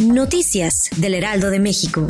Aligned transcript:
Noticias 0.00 0.90
del 0.96 1.14
Heraldo 1.14 1.50
de 1.50 1.60
México. 1.60 2.06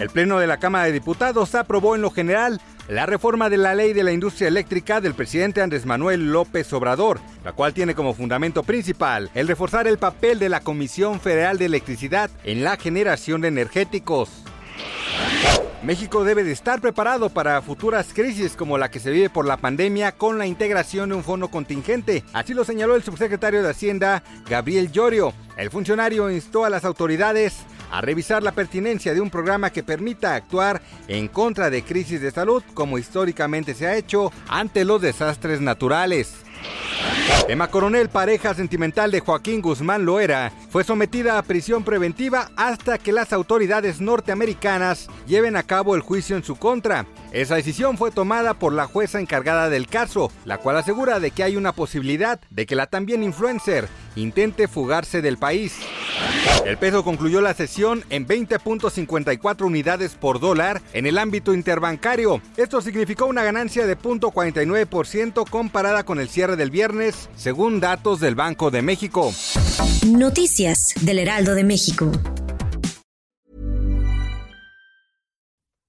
El 0.00 0.08
Pleno 0.10 0.38
de 0.38 0.46
la 0.46 0.58
Cámara 0.58 0.86
de 0.86 0.92
Diputados 0.92 1.54
aprobó 1.54 1.94
en 1.94 2.02
lo 2.02 2.10
general 2.10 2.60
la 2.88 3.06
reforma 3.06 3.48
de 3.50 3.56
la 3.56 3.74
ley 3.74 3.92
de 3.92 4.02
la 4.02 4.12
industria 4.12 4.48
eléctrica 4.48 5.00
del 5.00 5.14
presidente 5.14 5.62
Andrés 5.62 5.86
Manuel 5.86 6.32
López 6.32 6.72
Obrador, 6.72 7.20
la 7.44 7.52
cual 7.52 7.72
tiene 7.72 7.94
como 7.94 8.14
fundamento 8.14 8.64
principal 8.64 9.30
el 9.34 9.46
reforzar 9.46 9.86
el 9.86 9.98
papel 9.98 10.38
de 10.38 10.48
la 10.48 10.60
Comisión 10.60 11.20
Federal 11.20 11.58
de 11.58 11.66
Electricidad 11.66 12.30
en 12.44 12.64
la 12.64 12.76
generación 12.76 13.40
de 13.42 13.48
energéticos. 13.48 14.41
México 15.82 16.22
debe 16.22 16.44
de 16.44 16.52
estar 16.52 16.80
preparado 16.80 17.28
para 17.28 17.60
futuras 17.60 18.12
crisis 18.14 18.54
como 18.54 18.78
la 18.78 18.88
que 18.88 19.00
se 19.00 19.10
vive 19.10 19.28
por 19.28 19.44
la 19.44 19.56
pandemia 19.56 20.12
con 20.12 20.38
la 20.38 20.46
integración 20.46 21.08
de 21.08 21.16
un 21.16 21.24
fondo 21.24 21.48
contingente. 21.48 22.22
Así 22.32 22.54
lo 22.54 22.64
señaló 22.64 22.94
el 22.94 23.02
subsecretario 23.02 23.64
de 23.64 23.70
Hacienda, 23.70 24.22
Gabriel 24.48 24.92
Llorio. 24.92 25.34
El 25.56 25.70
funcionario 25.70 26.30
instó 26.30 26.64
a 26.64 26.70
las 26.70 26.84
autoridades 26.84 27.56
a 27.90 28.00
revisar 28.00 28.44
la 28.44 28.52
pertinencia 28.52 29.12
de 29.12 29.20
un 29.20 29.28
programa 29.28 29.70
que 29.70 29.82
permita 29.82 30.36
actuar 30.36 30.80
en 31.08 31.26
contra 31.26 31.68
de 31.68 31.82
crisis 31.82 32.20
de 32.20 32.30
salud 32.30 32.62
como 32.74 32.96
históricamente 32.96 33.74
se 33.74 33.88
ha 33.88 33.96
hecho 33.96 34.30
ante 34.48 34.84
los 34.84 35.02
desastres 35.02 35.60
naturales. 35.60 36.32
Emma 37.52 37.68
Coronel, 37.68 38.08
pareja 38.08 38.54
sentimental 38.54 39.10
de 39.10 39.20
Joaquín 39.20 39.60
Guzmán 39.60 40.06
Loera, 40.06 40.50
fue 40.70 40.84
sometida 40.84 41.36
a 41.36 41.42
prisión 41.42 41.84
preventiva 41.84 42.50
hasta 42.56 42.96
que 42.96 43.12
las 43.12 43.30
autoridades 43.34 44.00
norteamericanas 44.00 45.10
lleven 45.26 45.56
a 45.56 45.62
cabo 45.62 45.94
el 45.94 46.00
juicio 46.00 46.34
en 46.34 46.44
su 46.44 46.56
contra. 46.56 47.04
Esa 47.30 47.56
decisión 47.56 47.98
fue 47.98 48.10
tomada 48.10 48.54
por 48.54 48.72
la 48.72 48.86
jueza 48.86 49.20
encargada 49.20 49.68
del 49.68 49.86
caso, 49.86 50.32
la 50.46 50.56
cual 50.56 50.78
asegura 50.78 51.20
de 51.20 51.30
que 51.30 51.42
hay 51.42 51.56
una 51.56 51.72
posibilidad 51.72 52.40
de 52.48 52.64
que 52.64 52.74
la 52.74 52.86
también 52.86 53.22
influencer 53.22 53.86
intente 54.16 54.66
fugarse 54.66 55.20
del 55.20 55.36
país. 55.36 55.74
El 56.64 56.78
peso 56.78 57.02
concluyó 57.02 57.40
la 57.40 57.54
sesión 57.54 58.04
en 58.10 58.26
20.54 58.26 59.66
unidades 59.66 60.12
por 60.14 60.40
dólar 60.40 60.80
en 60.92 61.06
el 61.06 61.18
ámbito 61.18 61.54
interbancario. 61.54 62.40
Esto 62.56 62.80
significó 62.80 63.26
una 63.26 63.42
ganancia 63.42 63.86
de 63.86 63.98
0.49% 63.98 65.48
comparada 65.48 66.04
con 66.04 66.20
el 66.20 66.28
cierre 66.28 66.56
del 66.56 66.70
viernes, 66.70 67.28
según 67.36 67.80
datos 67.80 68.20
del 68.20 68.34
Banco 68.34 68.70
de 68.70 68.82
México. 68.82 69.32
Noticias 70.06 70.94
del 71.00 71.18
Heraldo 71.18 71.54
de 71.54 71.64
México. 71.64 72.12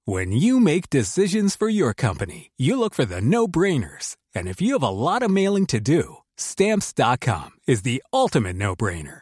When 0.05 0.33
you 0.33 0.59
make 0.59 0.89
decisions 0.89 1.55
for 1.55 1.69
your 1.69 1.93
company, 1.93 2.51
you 2.57 2.77
look 2.77 2.93
for 2.93 3.05
the 3.05 3.21
no-brainers. 3.21 4.17
And 4.35 4.49
if 4.49 4.61
you 4.61 4.73
have 4.73 4.83
a 4.83 4.89
lot 4.89 5.23
of 5.23 5.31
mailing 5.31 5.65
to 5.67 5.79
do, 5.79 6.17
stamps.com 6.35 7.51
is 7.67 7.83
the 7.83 8.03
ultimate 8.11 8.57
no-brainer. 8.57 9.21